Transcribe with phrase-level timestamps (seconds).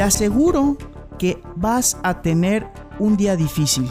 [0.00, 0.78] Te aseguro
[1.18, 2.66] que vas a tener
[2.98, 3.86] un día difícil,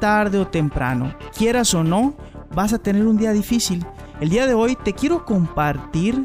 [0.00, 2.14] tarde o temprano, quieras o no,
[2.54, 3.84] vas a tener un día difícil.
[4.18, 6.24] El día de hoy te quiero compartir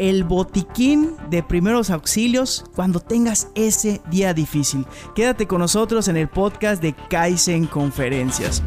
[0.00, 4.84] el botiquín de primeros auxilios cuando tengas ese día difícil.
[5.14, 8.64] Quédate con nosotros en el podcast de Kaizen Conferencias.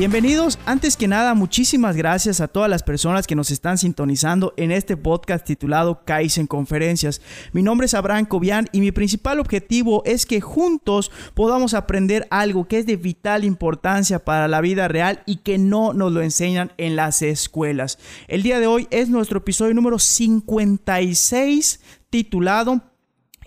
[0.00, 4.72] Bienvenidos, antes que nada muchísimas gracias a todas las personas que nos están sintonizando en
[4.72, 7.20] este podcast titulado Kaizen Conferencias.
[7.52, 12.66] Mi nombre es Abraham Cobian y mi principal objetivo es que juntos podamos aprender algo
[12.66, 16.72] que es de vital importancia para la vida real y que no nos lo enseñan
[16.78, 17.98] en las escuelas.
[18.26, 22.89] El día de hoy es nuestro episodio número 56 titulado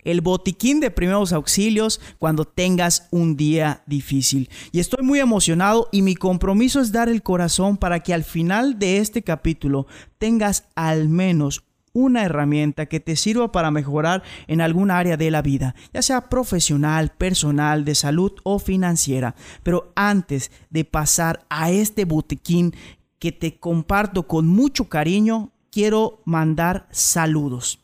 [0.04, 4.50] el botiquín de primeros auxilios cuando tengas un día difícil.
[4.72, 8.80] Y estoy muy emocionado y mi compromiso es dar el corazón para que al final
[8.80, 9.88] de este capítulo
[10.18, 15.42] tengas al menos una herramienta que te sirva para mejorar en algún área de la
[15.42, 19.36] vida, ya sea profesional, personal, de salud o financiera.
[19.62, 22.74] Pero antes de pasar a este botiquín
[23.20, 27.83] que te comparto con mucho cariño, quiero mandar saludos.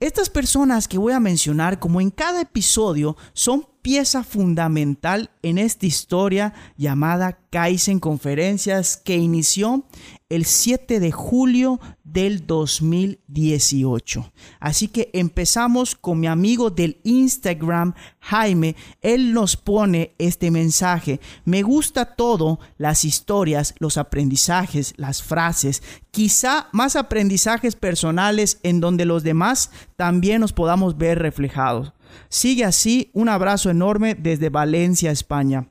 [0.00, 5.84] Estas personas que voy a mencionar, como en cada episodio, son pieza fundamental en esta
[5.84, 9.84] historia llamada Kaizen Conferencias que inició
[10.30, 14.32] el 7 de julio del 2018.
[14.60, 18.76] Así que empezamos con mi amigo del Instagram, Jaime.
[19.02, 21.20] Él nos pone este mensaje.
[21.44, 29.04] Me gusta todo, las historias, los aprendizajes, las frases, quizá más aprendizajes personales en donde
[29.04, 31.92] los demás también nos podamos ver reflejados.
[32.28, 35.68] Sigue así, un abrazo enorme desde Valencia, España.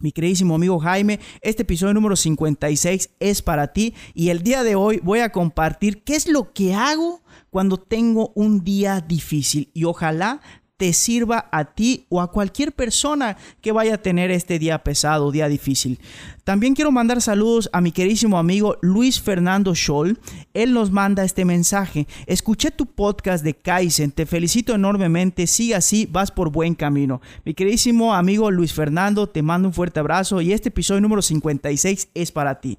[0.00, 4.74] Mi queridísimo amigo Jaime, este episodio número 56 es para ti y el día de
[4.74, 9.84] hoy voy a compartir qué es lo que hago cuando tengo un día difícil y
[9.84, 10.40] ojalá
[10.84, 15.32] te sirva a ti o a cualquier persona que vaya a tener este día pesado,
[15.32, 15.98] día difícil.
[16.44, 20.18] También quiero mandar saludos a mi queridísimo amigo Luis Fernando Scholl.
[20.52, 22.06] Él nos manda este mensaje.
[22.26, 27.22] Escuché tu podcast de Kaizen, te felicito enormemente, sigue así, vas por buen camino.
[27.46, 32.10] Mi queridísimo amigo Luis Fernando, te mando un fuerte abrazo y este episodio número 56
[32.12, 32.76] es para ti.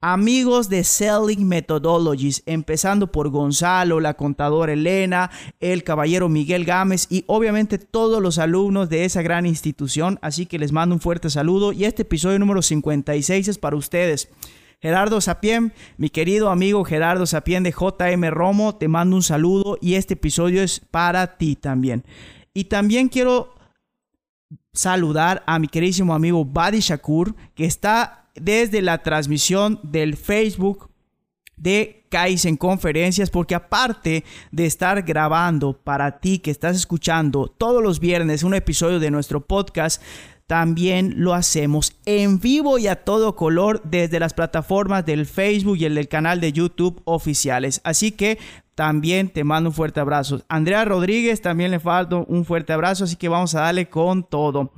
[0.00, 5.28] Amigos de Selling Methodologies, empezando por Gonzalo, la contadora Elena,
[5.58, 10.20] el caballero Miguel Gámez y obviamente todos los alumnos de esa gran institución.
[10.22, 14.28] Así que les mando un fuerte saludo y este episodio número 56 es para ustedes.
[14.80, 19.94] Gerardo Sapien, mi querido amigo Gerardo Sapien de JM Romo, te mando un saludo y
[19.94, 22.04] este episodio es para ti también.
[22.54, 23.52] Y también quiero
[24.72, 30.90] saludar a mi queridísimo amigo Badi Shakur, que está desde la transmisión del Facebook
[31.56, 38.00] de Kaizen Conferencias, porque aparte de estar grabando para ti que estás escuchando todos los
[38.00, 40.02] viernes un episodio de nuestro podcast,
[40.46, 45.84] también lo hacemos en vivo y a todo color desde las plataformas del Facebook y
[45.84, 47.82] el del canal de YouTube oficiales.
[47.84, 48.38] Así que
[48.74, 50.40] también te mando un fuerte abrazo.
[50.48, 54.72] Andrea Rodríguez también le falta un fuerte abrazo, así que vamos a darle con todo.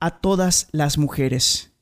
[0.00, 1.72] A todas las mujeres.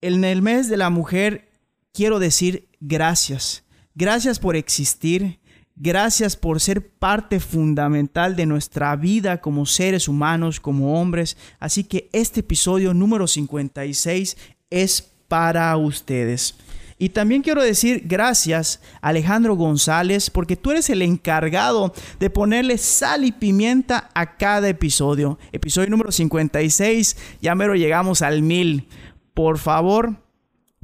[0.00, 1.50] En el mes de la mujer
[1.92, 3.64] quiero decir gracias.
[3.94, 5.40] Gracias por existir.
[5.74, 11.36] Gracias por ser parte fundamental de nuestra vida como seres humanos, como hombres.
[11.60, 14.36] Así que este episodio número 56
[14.70, 16.54] es para ustedes.
[16.98, 23.24] Y también quiero decir gracias Alejandro González porque tú eres el encargado de ponerle sal
[23.24, 25.38] y pimienta a cada episodio.
[25.52, 28.88] Episodio número 56, ya mero llegamos al mil.
[29.32, 30.16] Por favor,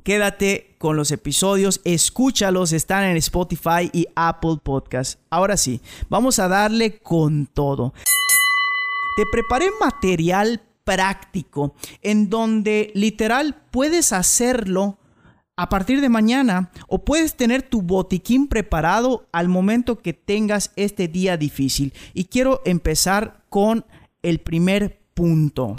[0.05, 5.19] quédate con los episodios, escúchalos, están en Spotify y Apple Podcast.
[5.31, 7.93] Ahora sí, vamos a darle con todo.
[9.17, 14.99] Te preparé material práctico en donde literal puedes hacerlo
[15.57, 21.09] a partir de mañana o puedes tener tu botiquín preparado al momento que tengas este
[21.09, 21.93] día difícil.
[22.13, 23.85] Y quiero empezar con
[24.23, 25.77] el primer punto.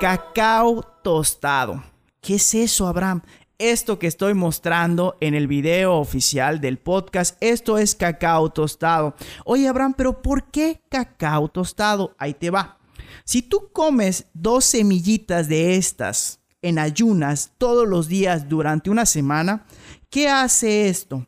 [0.00, 1.82] Cacao tostado.
[2.20, 3.22] ¿Qué es eso, Abraham?
[3.58, 9.14] Esto que estoy mostrando en el video oficial del podcast, esto es cacao tostado.
[9.46, 12.14] Oye, Abraham, pero ¿por qué cacao tostado?
[12.18, 12.78] Ahí te va.
[13.24, 19.66] Si tú comes dos semillitas de estas en ayunas todos los días durante una semana,
[20.10, 21.26] ¿qué hace esto?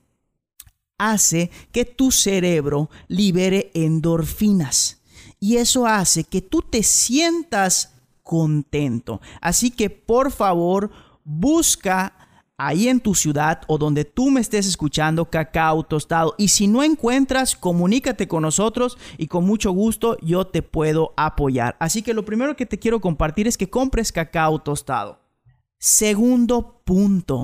[0.98, 5.00] hace que tu cerebro libere endorfinas.
[5.40, 9.20] Y eso hace que tú te sientas contento.
[9.40, 10.90] Así que por favor,
[11.24, 12.14] busca
[12.60, 16.34] ahí en tu ciudad o donde tú me estés escuchando cacao tostado.
[16.38, 21.76] Y si no encuentras, comunícate con nosotros y con mucho gusto yo te puedo apoyar.
[21.78, 25.27] Así que lo primero que te quiero compartir es que compres cacao tostado.
[25.80, 27.40] Segundo punto.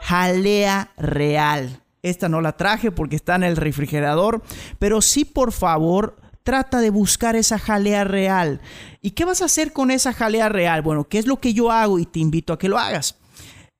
[0.00, 1.82] Jalea real.
[2.02, 4.42] Esta no la traje porque está en el refrigerador,
[4.78, 8.62] pero sí por favor trata de buscar esa jalea real.
[9.02, 10.80] ¿Y qué vas a hacer con esa jalea real?
[10.80, 13.16] Bueno, ¿qué es lo que yo hago y te invito a que lo hagas?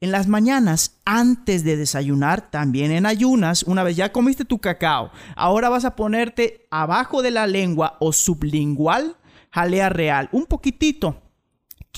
[0.03, 5.11] En las mañanas, antes de desayunar, también en ayunas, una vez ya comiste tu cacao,
[5.35, 9.17] ahora vas a ponerte abajo de la lengua o sublingual
[9.51, 11.23] jalea real, un poquitito.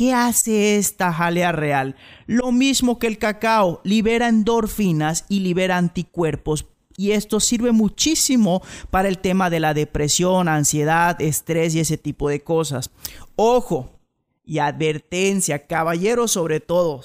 [0.01, 1.95] ¿Qué hace esta jalea real?
[2.25, 6.65] Lo mismo que el cacao, libera endorfinas y libera anticuerpos.
[6.97, 12.31] Y esto sirve muchísimo para el tema de la depresión, ansiedad, estrés y ese tipo
[12.31, 12.91] de cosas.
[13.37, 13.91] Ojo
[14.43, 17.03] y advertencia, caballeros sobre todo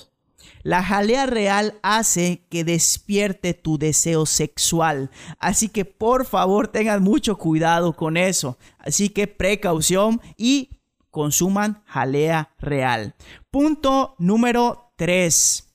[0.63, 5.11] la jalea real hace que despierte tu deseo sexual.
[5.37, 8.57] Así que por favor tengan mucho cuidado con eso.
[8.79, 10.69] Así que precaución y
[11.15, 13.15] consuman jalea real.
[13.49, 15.73] Punto número 3.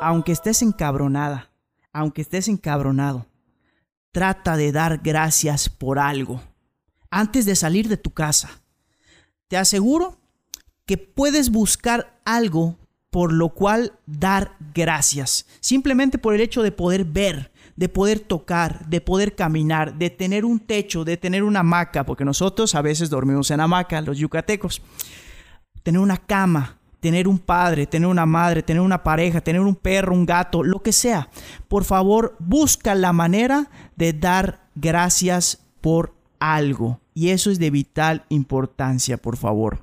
[0.00, 1.50] Aunque estés encabronada,
[1.92, 3.26] aunque estés encabronado,
[4.12, 6.40] trata de dar gracias por algo
[7.10, 8.62] antes de salir de tu casa.
[9.48, 10.20] Te aseguro
[10.86, 12.78] que puedes buscar algo
[13.10, 15.44] por lo cual dar gracias.
[15.58, 17.49] Simplemente por el hecho de poder ver,
[17.80, 22.26] de poder tocar, de poder caminar, de tener un techo, de tener una hamaca, porque
[22.26, 24.82] nosotros a veces dormimos en hamaca, los yucatecos.
[25.82, 30.12] Tener una cama, tener un padre, tener una madre, tener una pareja, tener un perro,
[30.12, 31.30] un gato, lo que sea.
[31.68, 37.00] Por favor, busca la manera de dar gracias por algo.
[37.14, 39.82] Y eso es de vital importancia, por favor.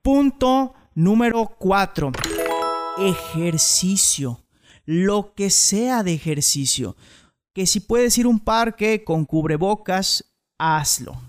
[0.00, 2.12] Punto número 4
[2.98, 4.40] ejercicio,
[4.86, 6.96] lo que sea de ejercicio.
[7.52, 10.24] Que si puedes ir a un parque con cubrebocas,
[10.58, 11.20] hazlo.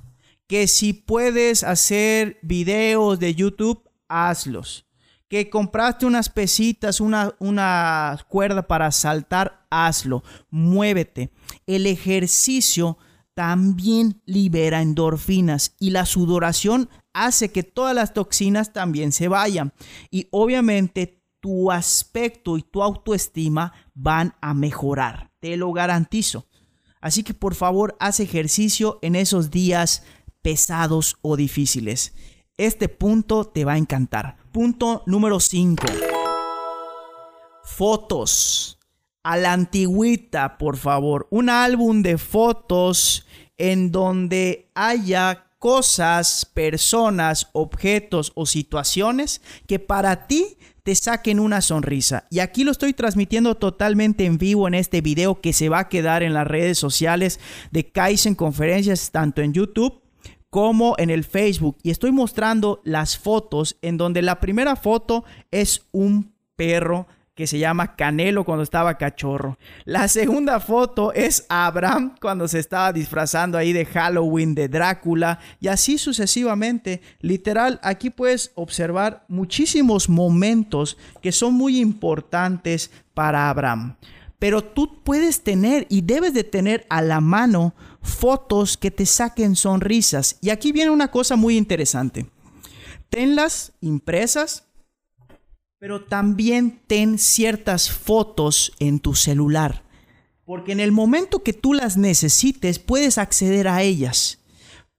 [0.47, 4.85] Que si puedes hacer videos de YouTube, hazlos.
[5.27, 10.23] Que compraste unas pesitas, una, una cuerda para saltar, hazlo.
[10.49, 11.31] Muévete.
[11.65, 12.97] El ejercicio
[13.33, 19.73] también libera endorfinas y la sudoración hace que todas las toxinas también se vayan.
[20.09, 21.16] Y obviamente
[21.47, 25.31] tu aspecto y tu autoestima van a mejorar.
[25.39, 26.45] Te lo garantizo.
[26.99, 30.03] Así que por favor, haz ejercicio en esos días
[30.41, 32.13] pesados o difíciles.
[32.57, 34.35] Este punto te va a encantar.
[34.51, 35.87] Punto número 5.
[37.63, 38.77] Fotos.
[39.23, 41.29] A la antigüita, por favor.
[41.31, 43.25] Un álbum de fotos
[43.57, 50.57] en donde haya cosas, personas, objetos o situaciones que para ti
[50.87, 52.27] te saquen una sonrisa.
[52.29, 55.89] Y aquí lo estoy transmitiendo totalmente en vivo en este video que se va a
[55.89, 57.41] quedar en las redes sociales
[57.71, 60.01] de Kaizen Conferencias, tanto en YouTube
[60.49, 61.75] como en el Facebook.
[61.83, 67.05] Y estoy mostrando las fotos en donde la primera foto es un perro
[67.37, 69.59] que se llama Canelo cuando estaba cachorro.
[69.85, 75.67] La segunda foto es Abraham cuando se estaba disfrazando ahí de Halloween, de Drácula y
[75.67, 76.99] así sucesivamente.
[77.21, 83.97] Literal, aquí puedes observar muchísimos momentos que son muy importantes para Abraham.
[84.39, 89.55] Pero tú puedes tener y debes de tener a la mano fotos que te saquen
[89.55, 90.39] sonrisas.
[90.41, 92.25] Y aquí viene una cosa muy interesante.
[93.11, 94.66] Tenlas impresas
[95.79, 99.83] pero también ten ciertas fotos en tu celular,
[100.43, 104.39] porque en el momento que tú las necesites puedes acceder a ellas.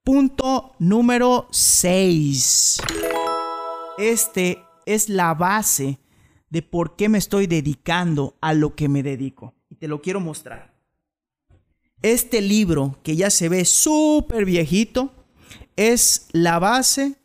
[0.04, 2.78] Punto número 6.
[3.98, 5.98] Este es la base
[6.50, 9.54] de por qué me estoy dedicando a lo que me dedico.
[9.68, 10.74] Y te lo quiero mostrar.
[12.00, 15.12] Este libro, que ya se ve súper viejito,
[15.76, 17.16] es la base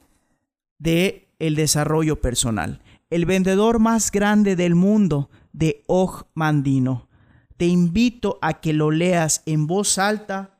[0.79, 2.82] de el desarrollo personal
[3.13, 7.09] el vendedor más grande del mundo de Og Mandino.
[7.57, 10.59] Te invito a que lo leas en voz alta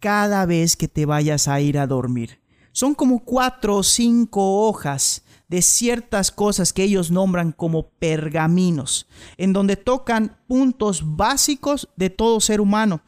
[0.00, 2.40] cada vez que te vayas a ir a dormir.
[2.72, 9.52] Son como cuatro o cinco hojas de ciertas cosas que ellos nombran como pergaminos, en
[9.52, 13.00] donde tocan puntos básicos de todo ser humano.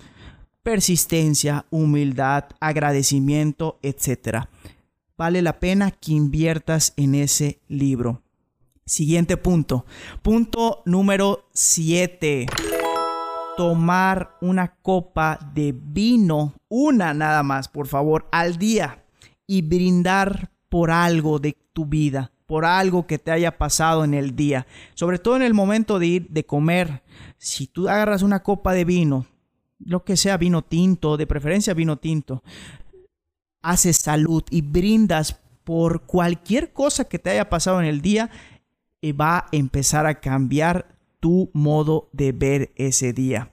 [0.62, 4.47] Persistencia, humildad, agradecimiento, etc.
[5.19, 8.23] Vale la pena que inviertas en ese libro.
[8.84, 9.86] Siguiente punto.
[10.22, 12.46] Punto número 7.
[13.56, 19.04] tomar una copa de vino, una nada más, por favor, al día
[19.46, 24.34] y brindar por algo de tu vida, por algo que te haya pasado en el
[24.34, 27.02] día, sobre todo en el momento de ir de comer.
[27.38, 29.26] Si tú agarras una copa de vino,
[29.78, 32.42] lo que sea vino tinto, de preferencia vino tinto,
[33.60, 38.30] haces salud y brindas por cualquier cosa que te haya pasado en el día,
[39.02, 43.52] y va a empezar a cambiar tu modo de ver ese día.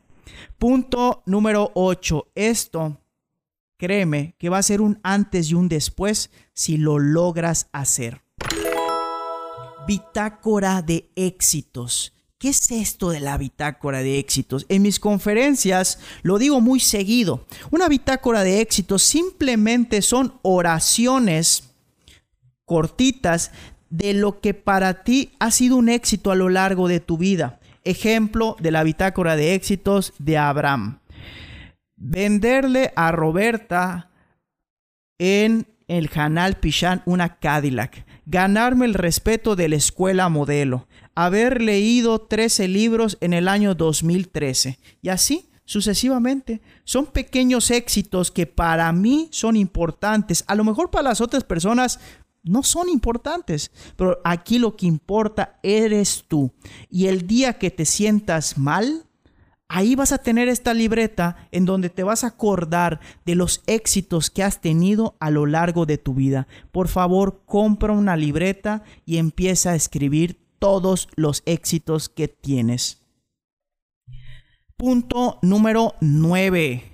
[0.58, 2.32] Punto número 8.
[2.36, 3.02] Esto,
[3.78, 8.22] créeme, que va a ser un antes y un después si lo logras hacer.
[9.88, 12.14] Bitácora de éxitos.
[12.38, 14.66] ¿Qué es esto de la bitácora de éxitos?
[14.70, 17.46] En mis conferencias lo digo muy seguido.
[17.70, 21.64] Una bitácora de éxitos simplemente son oraciones
[22.64, 23.52] cortitas
[23.90, 27.60] de lo que para ti ha sido un éxito a lo largo de tu vida.
[27.84, 31.00] Ejemplo de la bitácora de éxitos de Abraham.
[31.96, 34.10] Venderle a Roberta
[35.18, 38.06] en el canal Pichán una Cadillac.
[38.26, 40.88] Ganarme el respeto de la escuela modelo.
[41.16, 44.80] Haber leído 13 libros en el año 2013.
[45.02, 46.62] Y así sucesivamente.
[46.84, 50.44] Son pequeños éxitos que para mí son importantes.
[50.48, 52.00] A lo mejor para las otras personas
[52.44, 56.52] no son importantes, pero aquí lo que importa eres tú.
[56.90, 59.06] Y el día que te sientas mal,
[59.68, 64.30] ahí vas a tener esta libreta en donde te vas a acordar de los éxitos
[64.30, 66.48] que has tenido a lo largo de tu vida.
[66.72, 73.02] Por favor, compra una libreta y empieza a escribir todos los éxitos que tienes.
[74.76, 76.94] Punto número 9.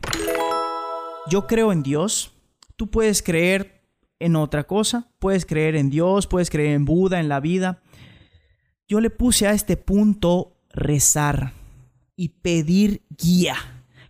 [1.29, 2.31] Yo creo en Dios.
[2.75, 3.74] Tú puedes creer
[4.19, 7.81] en otra cosa, puedes creer en Dios, puedes creer en Buda, en la vida.
[8.87, 11.53] Yo le puse a este punto rezar
[12.15, 13.55] y pedir guía.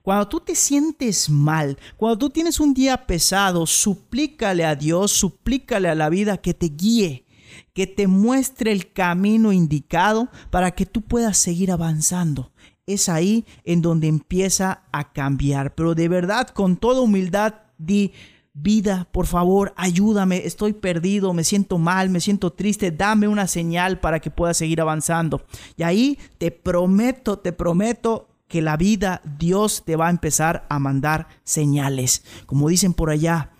[0.01, 5.89] Cuando tú te sientes mal, cuando tú tienes un día pesado, suplícale a Dios, suplícale
[5.89, 7.25] a la vida que te guíe,
[7.73, 12.51] que te muestre el camino indicado para que tú puedas seguir avanzando.
[12.85, 15.73] Es ahí en donde empieza a cambiar.
[15.73, 18.11] Pero de verdad, con toda humildad, di,
[18.55, 23.99] vida, por favor, ayúdame, estoy perdido, me siento mal, me siento triste, dame una señal
[23.99, 25.45] para que pueda seguir avanzando.
[25.77, 30.79] Y ahí te prometo, te prometo que la vida, Dios te va a empezar a
[30.79, 32.23] mandar señales.
[32.45, 33.51] Como dicen por allá,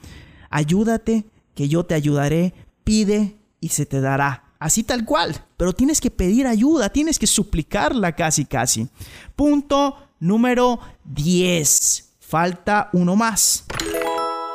[0.50, 4.44] ayúdate, que yo te ayudaré, pide y se te dará.
[4.60, 8.88] Así tal cual, pero tienes que pedir ayuda, tienes que suplicarla casi casi.
[9.36, 12.14] Punto número 10.
[12.20, 13.66] Falta uno más.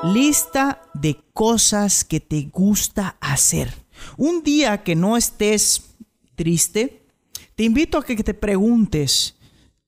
[0.02, 3.74] Lista de cosas que te gusta hacer.
[4.16, 5.94] Un día que no estés
[6.36, 7.06] triste,
[7.54, 9.36] te invito a que te preguntes,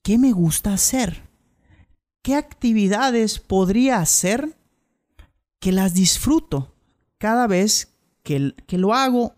[0.03, 1.23] ¿qué me gusta hacer?
[2.21, 4.55] ¿Qué actividades podría hacer
[5.59, 6.75] que las disfruto
[7.17, 9.33] cada vez que, que lo hago?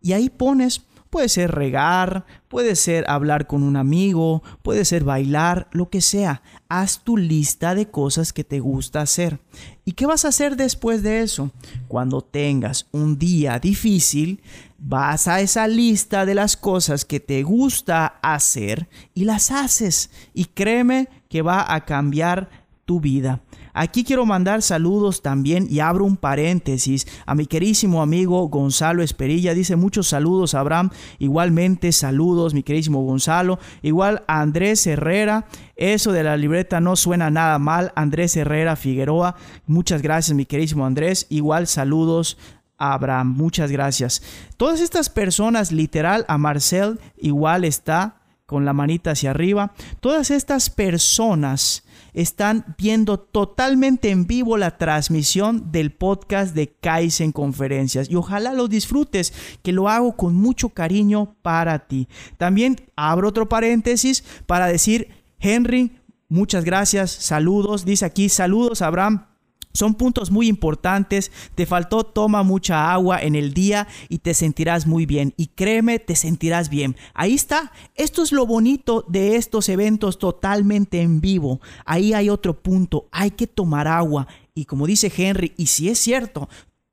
[0.00, 5.68] Y ahí pones Puede ser regar, puede ser hablar con un amigo, puede ser bailar,
[5.70, 6.40] lo que sea.
[6.70, 9.38] Haz tu lista de cosas que te gusta hacer.
[9.84, 11.50] ¿Y qué vas a hacer después de eso?
[11.86, 14.40] Cuando tengas un día difícil,
[14.78, 20.08] vas a esa lista de las cosas que te gusta hacer y las haces.
[20.32, 22.48] Y créeme que va a cambiar
[22.86, 23.42] tu vida.
[23.74, 29.54] Aquí quiero mandar saludos también y abro un paréntesis a mi querísimo amigo Gonzalo Esperilla.
[29.54, 30.90] Dice muchos saludos, Abraham.
[31.18, 33.58] Igualmente saludos, mi querísimo Gonzalo.
[33.82, 35.46] Igual a Andrés Herrera.
[35.76, 37.92] Eso de la libreta no suena nada mal.
[37.96, 39.36] Andrés Herrera Figueroa.
[39.66, 41.26] Muchas gracias, mi querísimo Andrés.
[41.30, 42.36] Igual saludos
[42.76, 43.34] Abraham.
[43.36, 44.22] Muchas gracias.
[44.56, 48.21] Todas estas personas, literal, a Marcel igual está
[48.52, 49.72] con la manita hacia arriba.
[50.00, 51.82] Todas estas personas
[52.12, 58.68] están viendo totalmente en vivo la transmisión del podcast de Kaizen Conferencias y ojalá lo
[58.68, 59.32] disfrutes,
[59.62, 62.08] que lo hago con mucho cariño para ti.
[62.36, 65.08] También abro otro paréntesis para decir,
[65.40, 69.26] Henry, muchas gracias, saludos, dice aquí, saludos Abraham,
[69.72, 71.30] son puntos muy importantes.
[71.54, 75.34] Te faltó toma mucha agua en el día y te sentirás muy bien.
[75.36, 76.96] Y créeme, te sentirás bien.
[77.14, 77.72] Ahí está.
[77.94, 81.60] Esto es lo bonito de estos eventos totalmente en vivo.
[81.84, 83.08] Ahí hay otro punto.
[83.12, 84.28] Hay que tomar agua.
[84.54, 86.48] Y como dice Henry, y si es cierto,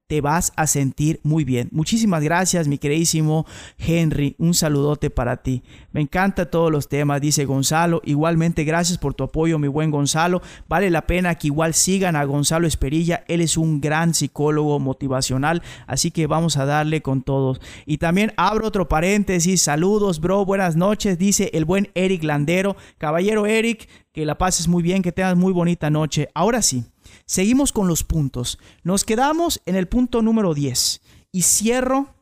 [0.09, 1.69] te vas a sentir muy bien.
[1.71, 3.45] Muchísimas gracias, mi queridísimo
[3.77, 4.35] Henry.
[4.39, 5.61] Un saludote para ti.
[5.91, 8.01] Me encanta todos los temas, dice Gonzalo.
[8.03, 10.41] Igualmente, gracias por tu apoyo, mi buen Gonzalo.
[10.67, 13.23] Vale la pena que igual sigan a Gonzalo Esperilla.
[13.27, 17.61] Él es un gran psicólogo motivacional, así que vamos a darle con todos.
[17.85, 19.61] Y también abro otro paréntesis.
[19.61, 20.43] Saludos, bro.
[20.43, 22.75] Buenas noches, dice el buen Eric Landero.
[22.97, 26.29] Caballero Eric, que la pases muy bien, que tengas muy bonita noche.
[26.33, 26.83] Ahora sí.
[27.29, 28.57] Seguimos con los puntos.
[28.81, 30.99] Nos quedamos en el punto número 10
[31.31, 32.15] y cierro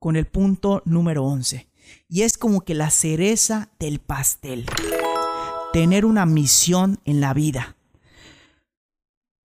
[0.00, 1.68] con el punto número 11.
[2.08, 4.66] Y es como que la cereza del pastel.
[5.72, 7.76] Tener una misión en la vida.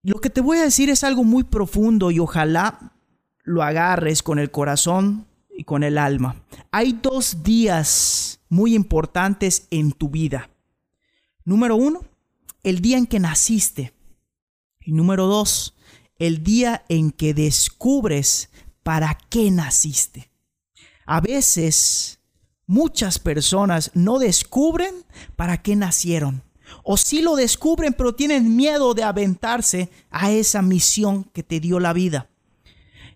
[0.04, 2.92] Lo que te voy a decir es algo muy profundo y ojalá
[3.42, 6.44] lo agarres con el corazón y con el alma.
[6.70, 10.50] Hay dos días muy importantes en tu vida.
[11.44, 12.04] Número uno,
[12.62, 13.97] el día en que naciste.
[14.88, 15.74] Y número dos,
[16.18, 18.48] el día en que descubres
[18.82, 20.30] para qué naciste.
[21.04, 22.20] A veces,
[22.66, 25.04] muchas personas no descubren
[25.36, 26.42] para qué nacieron.
[26.84, 31.80] O sí lo descubren, pero tienen miedo de aventarse a esa misión que te dio
[31.80, 32.30] la vida.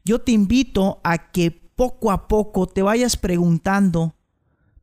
[0.05, 4.14] Yo te invito a que poco a poco te vayas preguntando,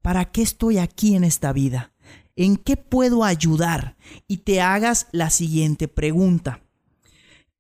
[0.02, 1.94] ¿para qué estoy aquí en esta vida?
[2.36, 3.96] ¿En qué puedo ayudar?
[4.28, 6.64] Y te hagas la siguiente pregunta.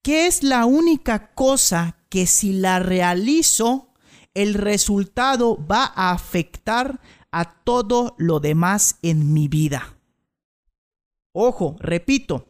[0.02, 3.90] ¿Qué es la única cosa que si la realizo,
[4.34, 7.02] el resultado va a afectar
[7.32, 9.98] a todo lo demás en mi vida?
[11.34, 12.48] Ojo, repito,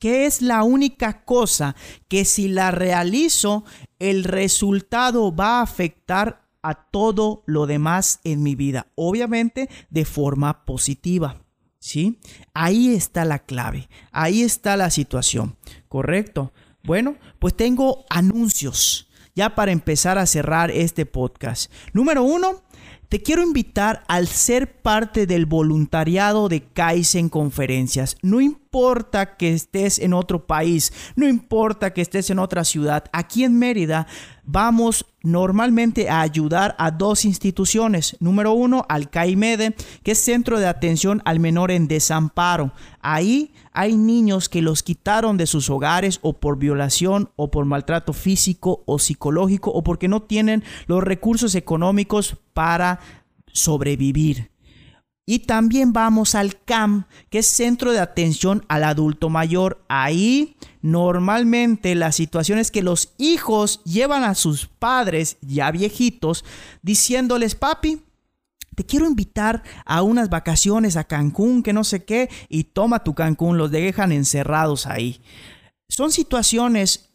[0.00, 1.76] ¿qué es la única cosa
[2.08, 3.64] que si la realizo,
[4.00, 8.88] el resultado va a afectar a todo lo demás en mi vida?
[8.96, 11.40] Obviamente de forma positiva.
[11.78, 12.18] ¿Sí?
[12.54, 16.54] Ahí está la clave, ahí está la situación, ¿correcto?
[16.84, 21.72] Bueno, pues tengo anuncios ya para empezar a cerrar este podcast.
[21.94, 22.62] Número uno,
[23.14, 28.16] te quiero invitar al ser parte del voluntariado de Kaizen Conferencias.
[28.22, 33.44] No importa que estés en otro país, no importa que estés en otra ciudad, aquí
[33.44, 34.08] en Mérida
[34.42, 38.16] vamos normalmente a ayudar a dos instituciones.
[38.18, 42.72] Número uno, al CAIMEDE, que es Centro de Atención al Menor en Desamparo.
[43.00, 48.12] Ahí hay niños que los quitaron de sus hogares o por violación o por maltrato
[48.12, 53.00] físico o psicológico o porque no tienen los recursos económicos para
[53.52, 54.50] sobrevivir.
[55.26, 59.82] Y también vamos al CAM, que es Centro de Atención al Adulto Mayor.
[59.88, 66.44] Ahí normalmente la situación es que los hijos llevan a sus padres ya viejitos
[66.82, 68.02] diciéndoles, papi,
[68.74, 73.14] te quiero invitar a unas vacaciones a Cancún, que no sé qué, y toma tu
[73.14, 75.22] Cancún, los dejan encerrados ahí.
[75.88, 77.10] Son situaciones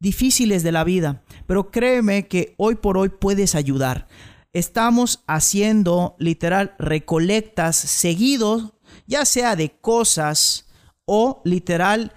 [0.00, 4.08] difíciles de la vida, pero créeme que hoy por hoy puedes ayudar
[4.54, 8.72] estamos haciendo literal recolectas seguidos,
[9.06, 10.66] ya sea de cosas
[11.04, 12.12] o literal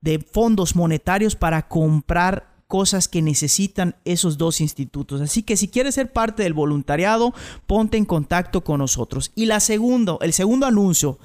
[0.00, 5.22] de fondos monetarios para comprar cosas que necesitan esos dos institutos.
[5.22, 7.32] Así que si quieres ser parte del voluntariado,
[7.66, 9.32] ponte en contacto con nosotros.
[9.34, 11.18] Y la segundo, el segundo anuncio,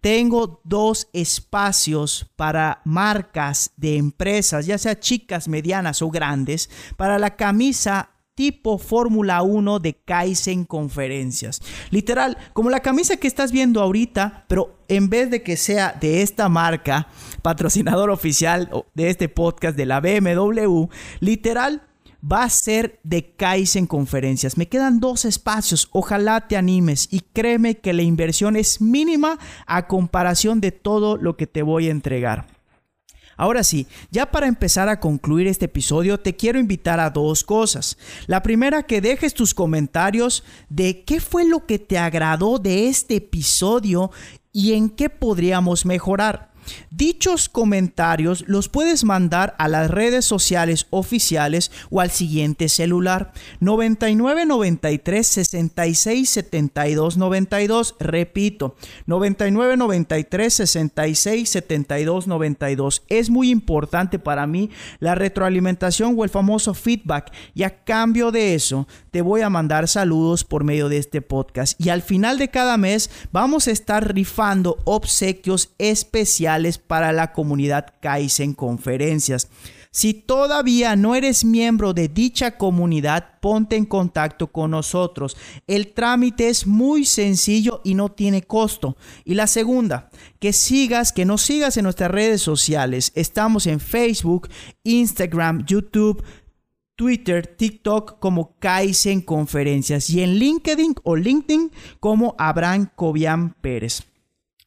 [0.00, 7.34] tengo dos espacios para marcas de empresas, ya sea chicas, medianas o grandes, para la
[7.34, 11.60] camisa tipo Fórmula 1 de Kaizen Conferencias.
[11.90, 16.22] Literal, como la camisa que estás viendo ahorita, pero en vez de que sea de
[16.22, 17.08] esta marca,
[17.42, 20.84] patrocinador oficial de este podcast de la BMW,
[21.18, 21.82] literal
[22.22, 24.58] va a ser de Kaizen Conferencias.
[24.58, 29.86] Me quedan dos espacios, ojalá te animes y créeme que la inversión es mínima a
[29.86, 32.55] comparación de todo lo que te voy a entregar.
[33.36, 37.98] Ahora sí, ya para empezar a concluir este episodio, te quiero invitar a dos cosas.
[38.26, 43.16] La primera, que dejes tus comentarios de qué fue lo que te agradó de este
[43.16, 44.10] episodio
[44.52, 46.55] y en qué podríamos mejorar.
[46.90, 54.46] Dichos comentarios los puedes mandar a las redes sociales oficiales o al siguiente celular 99
[54.46, 57.94] 93 66 72 92.
[58.00, 58.76] Repito,
[59.06, 63.02] 99 93 66 72 92.
[63.08, 68.54] Es muy importante para mí la retroalimentación o el famoso feedback y a cambio de
[68.54, 72.48] eso te voy a mandar saludos por medio de este podcast y al final de
[72.48, 76.55] cada mes vamos a estar rifando obsequios especiales
[76.86, 79.48] para la comunidad Kaizen Conferencias.
[79.96, 85.38] Si todavía no eres miembro de dicha comunidad, ponte en contacto con nosotros.
[85.66, 88.98] El trámite es muy sencillo y no tiene costo.
[89.24, 93.10] Y la segunda, que sigas, que nos sigas en nuestras redes sociales.
[93.14, 94.50] Estamos en Facebook,
[94.84, 96.22] Instagram, YouTube,
[96.94, 104.02] Twitter, TikTok como Kaizen Conferencias y en LinkedIn o LinkedIn como Abraham Cobian Pérez.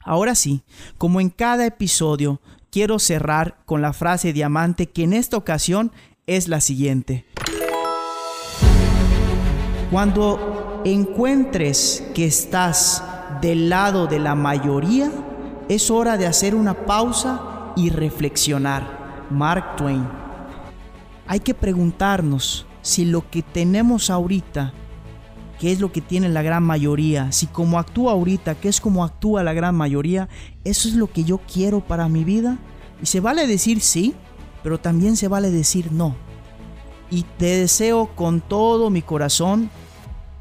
[0.09, 0.63] Ahora sí,
[0.97, 2.41] como en cada episodio,
[2.71, 5.91] quiero cerrar con la frase diamante que en esta ocasión
[6.25, 7.27] es la siguiente.
[9.91, 13.03] Cuando encuentres que estás
[13.39, 15.11] del lado de la mayoría,
[15.67, 19.27] es hora de hacer una pausa y reflexionar.
[19.29, 20.07] Mark Twain.
[21.27, 24.73] Hay que preguntarnos si lo que tenemos ahorita,
[25.59, 29.03] que es lo que tiene la gran mayoría, si como actúa ahorita, que es como
[29.03, 30.29] actúa la gran mayoría,
[30.63, 32.57] eso es lo que yo quiero para mi vida.
[33.01, 34.15] Y se vale decir sí,
[34.63, 36.15] pero también se vale decir no.
[37.11, 39.69] Y te deseo con todo mi corazón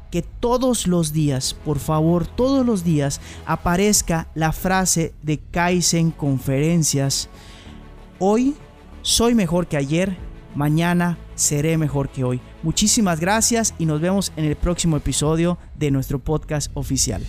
[0.09, 7.29] que todos los días, por favor, todos los días aparezca la frase de Kaizen Conferencias.
[8.19, 8.55] Hoy
[9.01, 10.17] soy mejor que ayer,
[10.55, 12.41] mañana seré mejor que hoy.
[12.63, 17.23] Muchísimas gracias y nos vemos en el próximo episodio de nuestro podcast oficial.